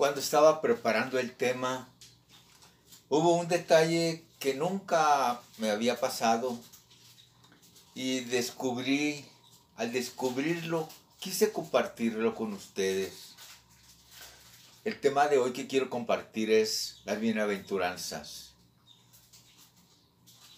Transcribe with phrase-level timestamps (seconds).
[0.00, 1.86] cuando estaba preparando el tema,
[3.10, 6.58] hubo un detalle que nunca me había pasado
[7.94, 9.26] y descubrí,
[9.76, 13.34] al descubrirlo, quise compartirlo con ustedes.
[14.86, 18.54] El tema de hoy que quiero compartir es las bienaventuranzas.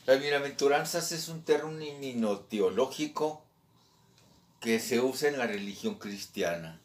[0.06, 3.44] Las bienaventuranzas es un término teológico
[4.60, 6.81] que se usa en la religión cristiana.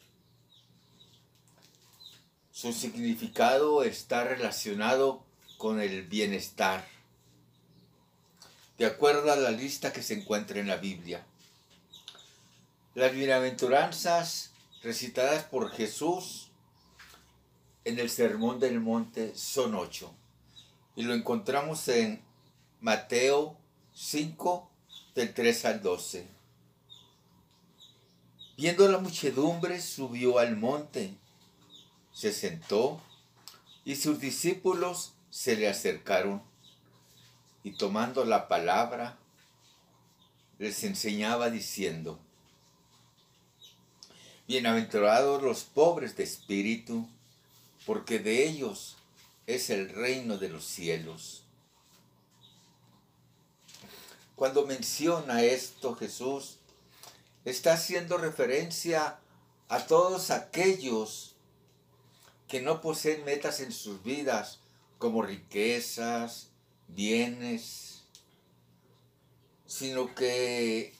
[2.60, 5.22] Su significado está relacionado
[5.58, 6.84] con el bienestar,
[8.78, 11.24] de acuerdo a la lista que se encuentra en la Biblia.
[12.96, 14.50] Las bienaventuranzas
[14.82, 16.48] recitadas por Jesús
[17.84, 20.12] en el Sermón del Monte son ocho.
[20.96, 22.20] Y lo encontramos en
[22.80, 23.56] Mateo
[23.94, 24.68] 5,
[25.14, 26.26] del 3 al 12.
[28.56, 31.14] Viendo la muchedumbre, subió al monte
[32.18, 33.00] se sentó
[33.84, 36.42] y sus discípulos se le acercaron
[37.62, 39.16] y tomando la palabra
[40.58, 42.18] les enseñaba diciendo,
[44.48, 47.08] Bienaventurados los pobres de espíritu,
[47.86, 48.96] porque de ellos
[49.46, 51.44] es el reino de los cielos.
[54.34, 56.58] Cuando menciona esto Jesús,
[57.44, 59.20] está haciendo referencia
[59.68, 61.27] a todos aquellos
[62.48, 64.60] que no poseen metas en sus vidas
[64.96, 66.48] como riquezas,
[66.88, 68.02] bienes,
[69.66, 70.94] sino que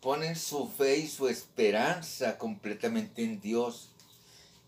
[0.00, 3.88] ponen su fe y su esperanza completamente en Dios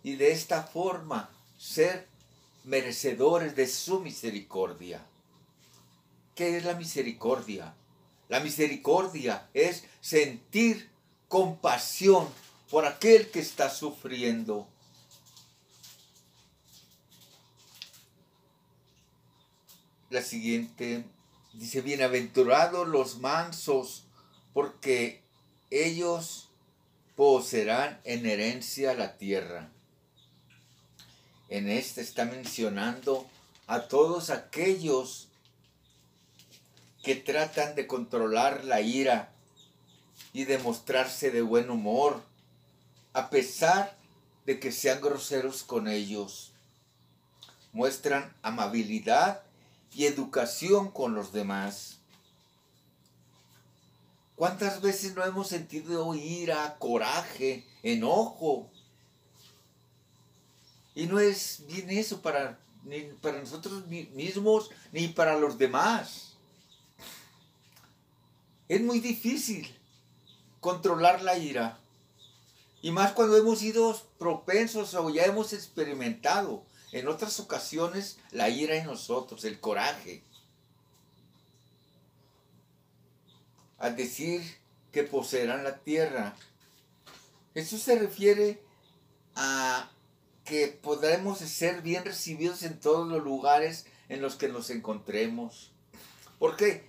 [0.03, 2.08] y de esta forma ser
[2.64, 5.05] merecedores de su misericordia.
[6.34, 7.75] ¿Qué es la misericordia?
[8.28, 10.91] La misericordia es sentir
[11.28, 12.27] compasión
[12.70, 14.67] por aquel que está sufriendo
[20.11, 21.05] la siguiente.
[21.53, 24.05] Dice, bienaventurados los mansos,
[24.52, 25.23] porque
[25.70, 26.48] ellos
[27.17, 29.70] poseerán en herencia la tierra.
[31.48, 33.27] En este está mencionando
[33.67, 35.29] a todos aquellos
[37.02, 39.33] que tratan de controlar la ira
[40.33, 42.23] y de mostrarse de buen humor,
[43.14, 43.97] a pesar
[44.47, 46.52] de que sean groseros con ellos.
[47.73, 49.42] Muestran amabilidad
[49.94, 51.98] y educación con los demás.
[54.36, 58.70] ¿Cuántas veces no hemos sentido ira, coraje, enojo?
[60.94, 66.34] Y no es bien eso para, ni para nosotros mismos ni para los demás.
[68.68, 69.74] Es muy difícil
[70.60, 71.78] controlar la ira.
[72.80, 76.62] Y más cuando hemos sido propensos o ya hemos experimentado
[76.92, 80.22] en otras ocasiones la ira en nosotros, el coraje.
[83.78, 84.42] Al decir
[84.92, 86.34] que poseerán la tierra,
[87.54, 88.62] eso se refiere
[89.34, 89.90] a
[90.44, 95.72] que podremos ser bien recibidos en todos los lugares en los que nos encontremos.
[96.38, 96.88] ¿Por qué?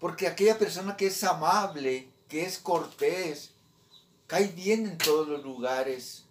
[0.00, 3.50] Porque aquella persona que es amable, que es cortés,
[4.26, 6.24] cae bien en todos los lugares.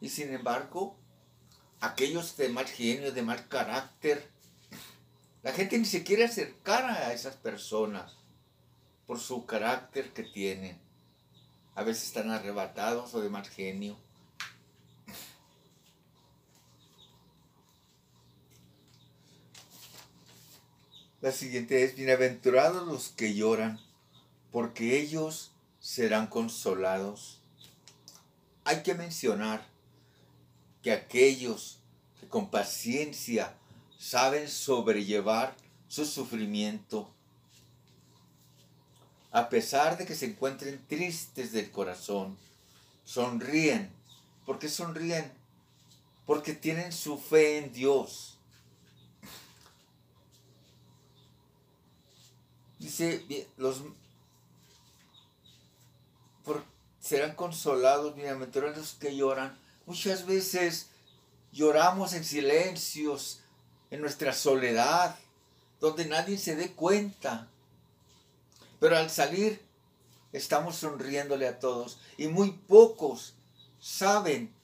[0.00, 0.96] Y sin embargo,
[1.80, 4.30] aquellos de mal genio, de mal carácter.
[5.42, 8.16] La gente ni se quiere acercar a esas personas
[9.06, 10.78] por su carácter que tienen.
[11.74, 13.96] A veces están arrebatados o de mal genio.
[21.22, 23.78] La siguiente es, bienaventurados los que lloran,
[24.50, 27.42] porque ellos serán consolados.
[28.64, 29.69] Hay que mencionar
[30.82, 31.78] que aquellos
[32.18, 33.54] que con paciencia
[33.98, 35.56] saben sobrellevar
[35.88, 37.12] su sufrimiento,
[39.32, 42.36] a pesar de que se encuentren tristes del corazón,
[43.04, 43.92] sonríen.
[44.46, 45.32] ¿Por qué sonríen?
[46.26, 48.38] Porque tienen su fe en Dios.
[52.78, 53.24] Dice,
[53.56, 53.82] los
[57.00, 59.58] serán consolados, bienaventurados los que lloran,
[59.90, 60.86] Muchas veces
[61.50, 63.40] lloramos en silencios,
[63.90, 65.18] en nuestra soledad,
[65.80, 67.48] donde nadie se dé cuenta.
[68.78, 69.60] Pero al salir
[70.32, 73.34] estamos sonriéndole a todos y muy pocos
[73.80, 74.54] saben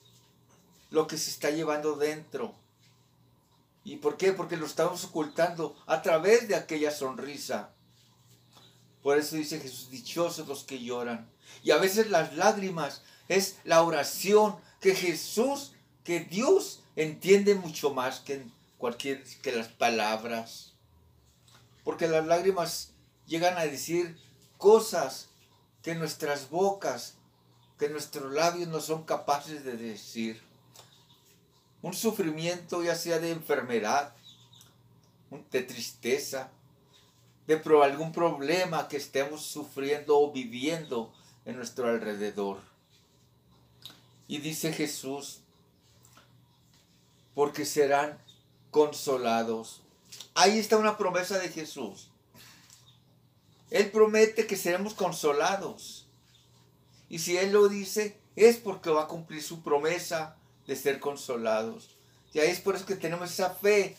[0.90, 2.55] lo que se está llevando dentro.
[3.82, 4.32] ¿Y por qué?
[4.32, 7.70] Porque lo estamos ocultando a través de aquella sonrisa.
[9.02, 11.28] Por eso dice Jesús, dichosos los que lloran.
[11.64, 15.73] Y a veces las lágrimas es la oración que Jesús,
[16.05, 18.47] que Dios entiende mucho más que
[18.79, 20.75] cualquier que las palabras.
[21.83, 22.93] Porque las lágrimas
[23.27, 24.17] llegan a decir
[24.59, 25.29] cosas
[25.83, 27.17] que nuestras bocas,
[27.81, 30.41] que nuestros labios no son capaces de decir.
[31.83, 34.15] Un sufrimiento ya sea de enfermedad,
[35.50, 36.53] de tristeza,
[37.49, 41.12] de algún problema que estemos sufriendo o viviendo
[41.44, 42.75] en nuestro alrededor.
[44.28, 45.40] Y dice Jesús,
[47.34, 48.19] porque serán
[48.70, 49.82] consolados.
[50.34, 52.08] Ahí está una promesa de Jesús.
[53.70, 56.06] Él promete que seremos consolados.
[57.08, 60.37] Y si Él lo dice, es porque va a cumplir su promesa
[60.67, 61.90] de ser consolados.
[62.32, 63.96] Y ahí es por eso que tenemos esa fe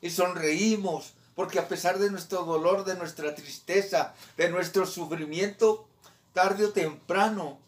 [0.00, 5.86] y sonreímos, porque a pesar de nuestro dolor, de nuestra tristeza, de nuestro sufrimiento,
[6.32, 7.58] tarde o temprano,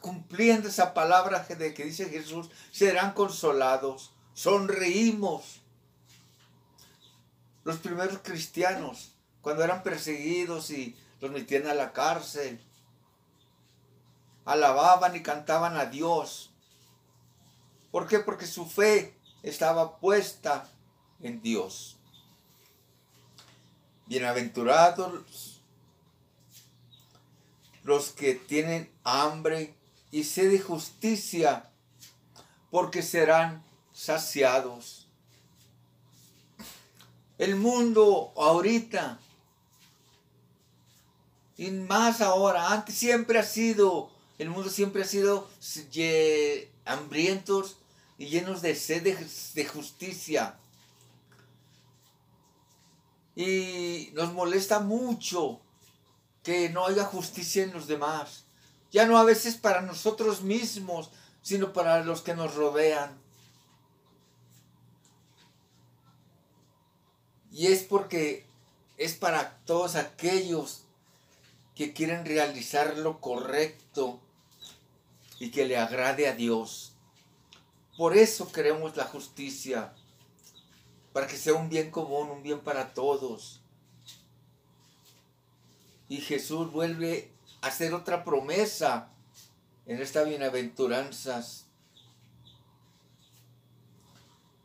[0.00, 5.60] cumpliendo esa palabra de que dice Jesús, serán consolados, sonreímos.
[7.64, 9.12] Los primeros cristianos,
[9.42, 12.60] cuando eran perseguidos y los metían a la cárcel,
[14.44, 16.50] alababan y cantaban a Dios.
[17.90, 18.20] ¿Por qué?
[18.20, 20.68] Porque su fe estaba puesta
[21.20, 21.96] en Dios.
[24.06, 25.60] Bienaventurados
[27.82, 29.74] los que tienen hambre
[30.10, 31.70] y sed de justicia,
[32.70, 33.62] porque serán
[33.92, 35.08] saciados.
[37.38, 39.18] El mundo ahorita,
[41.56, 45.48] y más ahora, antes siempre ha sido, el mundo siempre ha sido
[46.84, 47.76] hambrientos
[48.18, 49.02] y llenos de sed
[49.54, 50.58] de justicia.
[53.36, 55.60] Y nos molesta mucho
[56.42, 58.44] que no haya justicia en los demás.
[58.90, 61.10] Ya no a veces para nosotros mismos,
[61.42, 63.18] sino para los que nos rodean.
[67.52, 68.46] Y es porque
[68.96, 70.82] es para todos aquellos
[71.74, 74.20] que quieren realizar lo correcto
[75.38, 76.92] y que le agrade a Dios.
[77.96, 79.92] Por eso queremos la justicia,
[81.12, 83.60] para que sea un bien común, un bien para todos.
[86.08, 87.29] Y Jesús vuelve
[87.60, 89.10] hacer otra promesa
[89.86, 91.66] en esta bienaventuranzas,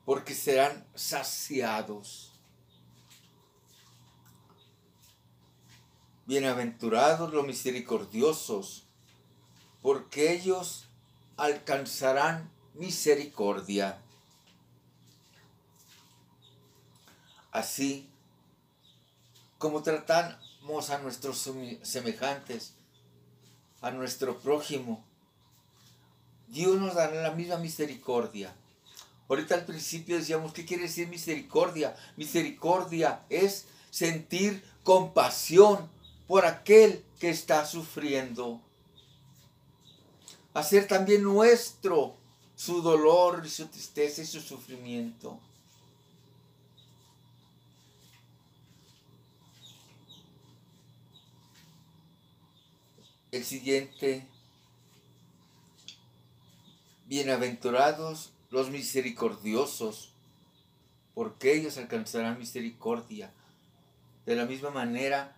[0.06, 2.32] porque serán saciados.
[6.28, 8.88] Bienaventurados los misericordiosos,
[9.82, 10.88] porque ellos
[11.38, 14.02] alcanzarán misericordia.
[17.52, 18.10] Así
[19.58, 21.50] como tratamos a nuestros
[21.84, 22.76] semejantes,
[23.86, 25.06] a nuestro prójimo,
[26.48, 28.52] Dios nos dará la misma misericordia.
[29.30, 31.96] Ahorita al principio decíamos, ¿qué quiere decir misericordia?
[32.18, 35.88] Misericordia es sentir compasión
[36.28, 38.60] por aquel que está sufriendo.
[40.56, 42.16] Hacer también nuestro
[42.56, 45.40] su dolor y su tristeza y su sufrimiento.
[53.36, 54.26] El siguiente,
[57.06, 60.14] bienaventurados los misericordiosos,
[61.14, 63.34] porque ellos alcanzarán misericordia.
[64.26, 65.36] De la misma manera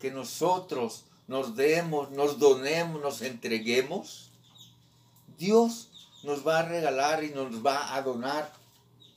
[0.00, 4.30] que nosotros nos demos, nos donemos, nos entreguemos,
[5.36, 5.90] Dios
[6.22, 8.54] nos va a regalar y nos va a donar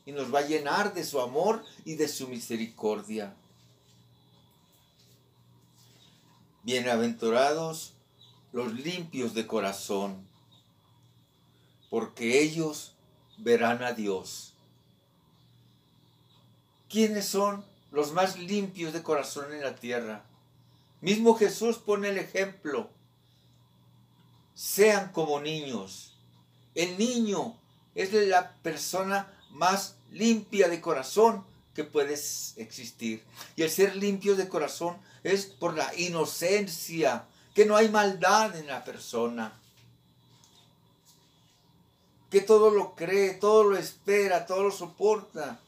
[0.05, 3.34] y nos va a llenar de su amor y de su misericordia.
[6.63, 7.93] Bienaventurados
[8.57, 10.27] los limpios de corazón,
[11.91, 12.95] porque ellos
[13.37, 14.55] verán a Dios.
[16.89, 20.25] ¿Quiénes son los más limpios de corazón en la tierra?
[21.01, 22.89] Mismo Jesús pone el ejemplo.
[24.55, 26.17] Sean como niños.
[26.73, 27.55] El niño
[27.93, 31.45] es la persona más limpia de corazón
[31.75, 32.15] que puede
[32.55, 33.23] existir.
[33.55, 38.67] Y el ser limpio de corazón es por la inocencia que no hay maldad en
[38.67, 39.51] la persona,
[42.29, 45.59] que todo lo cree, todo lo espera, todo lo soporta.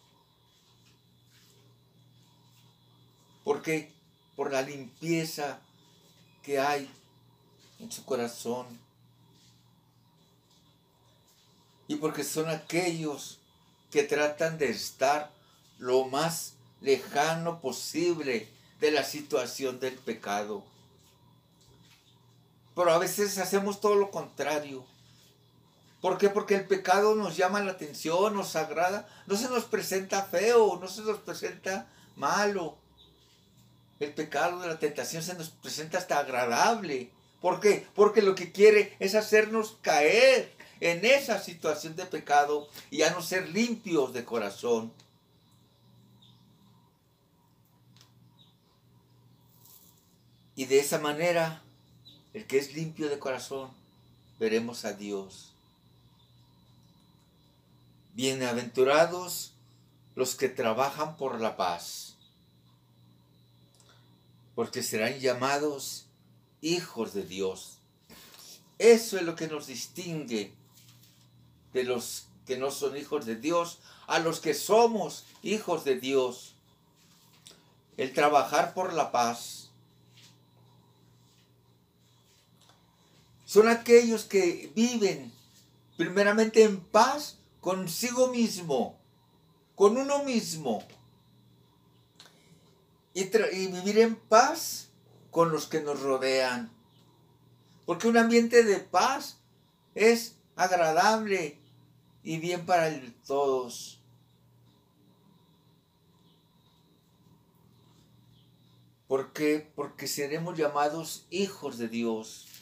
[3.44, 3.92] Porque
[4.36, 5.62] por la limpieza
[6.44, 6.88] que hay
[7.80, 8.68] en su corazón.
[11.88, 13.40] Y porque son aquellos
[13.90, 15.32] que tratan de estar
[15.80, 18.48] lo más lejano posible
[18.80, 20.69] de la situación del pecado.
[22.80, 24.86] Pero a veces hacemos todo lo contrario.
[26.00, 26.30] ¿Por qué?
[26.30, 29.06] Porque el pecado nos llama la atención, nos agrada.
[29.28, 32.78] No se nos presenta feo, no se nos presenta malo.
[34.00, 37.12] El pecado de la tentación se nos presenta hasta agradable.
[37.42, 37.86] ¿Por qué?
[37.96, 43.22] Porque lo que quiere es hacernos caer en esa situación de pecado y a no
[43.22, 44.94] ser limpios de corazón.
[50.56, 51.62] Y de esa manera,
[52.34, 53.72] el que es limpio de corazón,
[54.40, 55.54] veremos a Dios.
[58.14, 59.54] Bienaventurados
[60.16, 62.16] los que trabajan por la paz,
[64.56, 66.06] porque serán llamados
[66.62, 67.78] hijos de Dios.
[68.78, 70.54] Eso es lo que nos distingue
[71.74, 76.56] de los que no son hijos de Dios a los que somos hijos de Dios.
[77.98, 79.69] El trabajar por la paz.
[83.50, 85.34] Son aquellos que viven
[85.98, 89.00] primeramente en paz consigo mismo,
[89.74, 90.84] con uno mismo.
[93.16, 94.90] Y, vivir en paz
[95.32, 96.72] con los que nos rodean.
[97.88, 99.40] Porque un ambiente de paz
[99.96, 101.58] es agradable
[102.24, 104.00] y bien para todos.
[109.08, 109.72] ¿Por qué?
[109.76, 112.59] Porque seremos llamados hijos de Dios.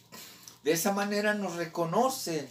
[0.67, 2.45] De esa manera nos reconocen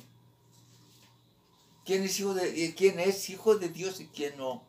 [1.85, 4.63] quién es hijo de, eh, quién es hijo de Dios y quién no.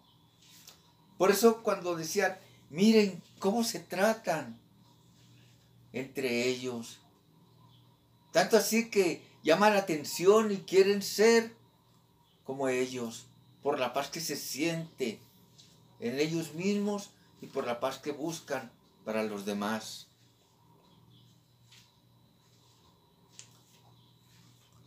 [1.18, 2.38] Por eso cuando decían,
[2.70, 4.60] miren cómo se tratan
[5.94, 7.00] entre ellos.
[8.34, 11.56] Tanto así que llaman la atención y quieren ser
[12.44, 13.28] como ellos,
[13.64, 15.22] por la paz que se siente
[16.02, 17.12] en ellos mismos
[17.42, 18.74] y por la paz que buscan
[19.06, 20.08] para los demás.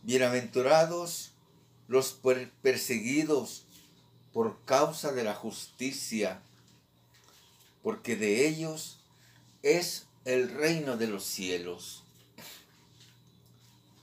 [0.02, 1.32] Bienaventurados
[1.86, 2.18] los
[2.62, 3.66] perseguidos
[4.32, 6.40] por causa de la justicia,
[7.82, 9.00] porque de ellos
[9.62, 12.04] es el reino de los cielos.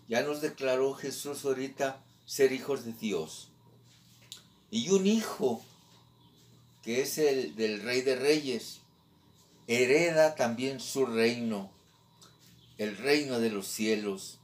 [0.07, 3.49] Ya nos declaró Jesús ahorita ser hijos de Dios.
[4.69, 5.63] Y un hijo,
[6.83, 8.81] que es el del rey de reyes,
[9.65, 11.71] hereda también su reino,
[12.77, 14.37] el reino de los cielos.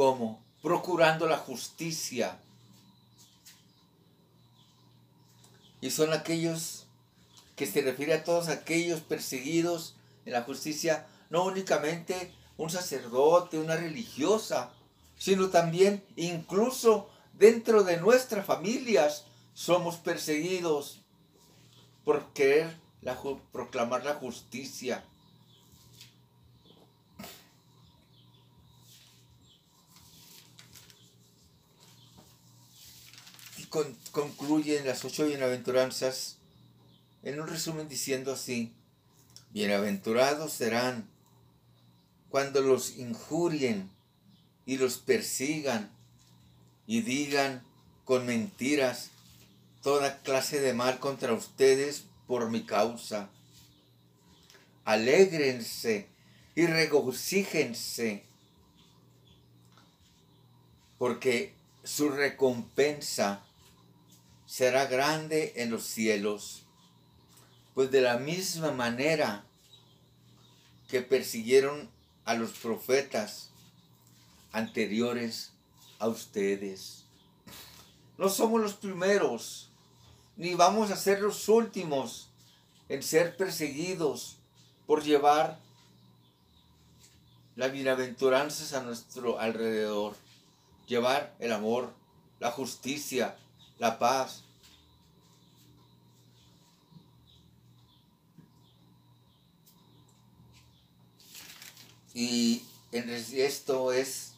[0.00, 0.42] ¿Cómo?
[0.62, 2.38] procurando la justicia.
[5.82, 6.86] Y son aquellos
[7.54, 13.76] que se refiere a todos aquellos perseguidos en la justicia, no únicamente un sacerdote, una
[13.76, 14.72] religiosa,
[15.18, 21.02] sino también incluso dentro de nuestras familias somos perseguidos
[22.06, 22.74] por querer
[23.52, 25.04] proclamar la justicia.
[33.70, 36.36] Concluyen las ocho bienaventuranzas
[37.22, 38.72] en un resumen diciendo así,
[39.50, 41.08] bienaventurados serán
[42.30, 43.88] cuando los injurien
[44.66, 45.90] y los persigan
[46.86, 47.62] y digan
[48.04, 49.10] con mentiras
[49.82, 53.28] toda clase de mal contra ustedes por mi causa.
[54.84, 56.08] Alégrense
[56.56, 58.24] y regocíjense,
[60.98, 63.44] porque su recompensa
[64.50, 66.64] será grande en los cielos,
[67.72, 69.44] pues de la misma manera
[70.88, 71.88] que persiguieron
[72.24, 73.50] a los profetas
[74.50, 75.52] anteriores
[76.00, 77.04] a ustedes.
[78.18, 79.70] No somos los primeros,
[80.36, 82.30] ni vamos a ser los últimos
[82.88, 84.38] en ser perseguidos
[84.88, 85.60] por llevar
[87.54, 90.16] las bienaventuranzas a nuestro alrededor,
[90.88, 91.94] llevar el amor,
[92.40, 93.36] la justicia,
[93.80, 94.44] la paz.
[102.12, 104.34] Y en esto es,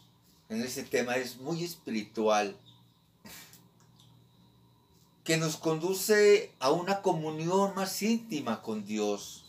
[0.49, 2.57] en ese tema es muy espiritual,
[5.25, 9.45] que nos conduce a una comunión más íntima con Dios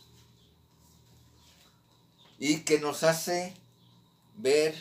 [2.39, 3.53] y que nos hace
[4.37, 4.75] ver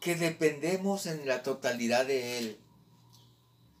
[0.00, 2.60] que dependemos en la totalidad de Él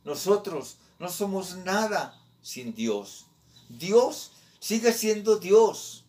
[0.04, 3.26] nosotros no somos nada sin Dios.
[3.68, 6.04] Dios sigue siendo Dios,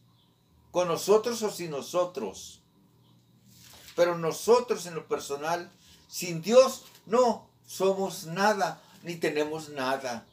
[0.71, 2.60] con nosotros o sin nosotros.
[3.95, 5.69] Pero nosotros en lo personal,
[6.07, 10.25] sin Dios, no somos nada, ni tenemos nada.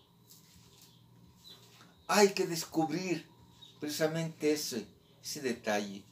[2.07, 3.27] Hay que descubrir
[3.81, 4.87] precisamente ese,
[5.23, 6.03] ese detalle.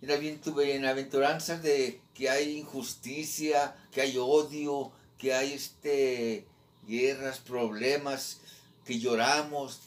[0.00, 6.46] bienaventuranzas de que hay injusticia, que hay odio, que hay este,
[6.86, 8.38] guerras, problemas,
[8.84, 9.80] que lloramos.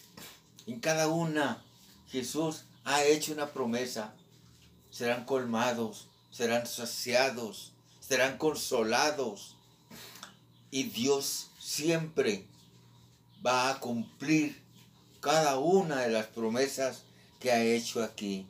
[0.66, 1.64] En cada una
[2.10, 4.14] Jesús ha hecho una promesa.
[4.90, 9.56] Serán colmados, serán saciados, serán consolados.
[10.72, 12.46] Y Dios siempre
[13.46, 14.62] va a cumplir
[15.22, 17.04] cada una de las promesas
[17.40, 18.48] que ha hecho aquí.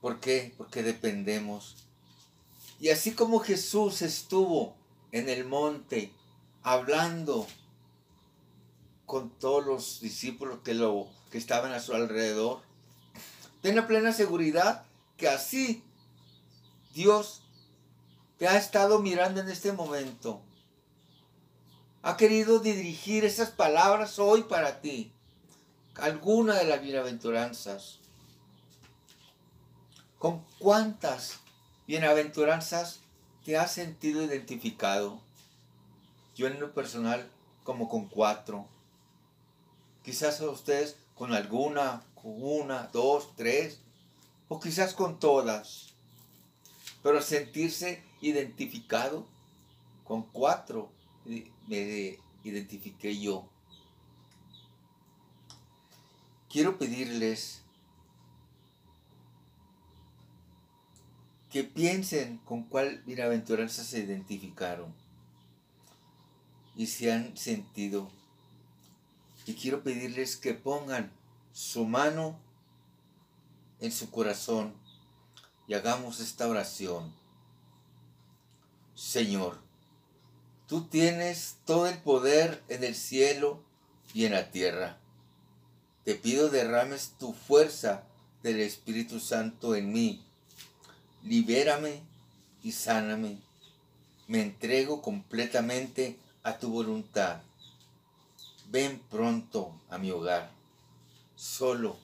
[0.00, 0.54] ¿Por qué?
[0.56, 1.76] Porque dependemos.
[2.80, 4.74] Y así como Jesús estuvo
[5.12, 6.14] en el monte
[6.62, 7.46] hablando
[9.04, 12.62] con todos los discípulos que, lo, que estaban a su alrededor,
[13.60, 14.84] ten la plena seguridad
[15.18, 15.84] que así
[16.94, 17.42] Dios
[18.38, 20.40] te ha estado mirando en este momento.
[22.02, 25.12] Ha querido dirigir esas palabras hoy para ti.
[25.96, 27.98] Alguna de las bienaventuranzas.
[30.18, 31.40] ¿Con cuántas
[31.90, 33.00] bienaventuranzas
[33.44, 35.20] te has sentido identificado?
[36.36, 37.28] Yo en lo personal
[37.64, 38.68] como con cuatro.
[40.04, 43.80] Quizás ustedes con alguna, con una, dos, tres,
[44.46, 45.88] o quizás con todas.
[47.02, 49.26] Pero sentirse identificado
[50.04, 50.92] con cuatro
[51.24, 53.48] me identifiqué yo.
[56.48, 57.62] Quiero pedirles
[61.50, 64.94] que piensen con cuál bienaventuranza se identificaron
[66.76, 68.10] y se han sentido.
[69.46, 71.12] Y quiero pedirles que pongan
[71.52, 72.38] su mano
[73.80, 74.74] en su corazón
[75.66, 77.12] y hagamos esta oración.
[78.94, 79.58] Señor,
[80.68, 83.64] tú tienes todo el poder en el cielo
[84.14, 84.98] y en la tierra.
[86.04, 88.04] Te pido derrames tu fuerza
[88.42, 90.24] del Espíritu Santo en mí.
[91.24, 92.02] Libérame
[92.62, 93.38] y sáname.
[94.26, 97.42] Me entrego completamente a tu voluntad.
[98.70, 100.50] Ven pronto a mi hogar.
[101.34, 101.98] Solo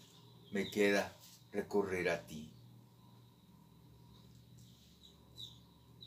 [0.50, 1.12] me queda
[1.52, 2.55] recurrir a ti.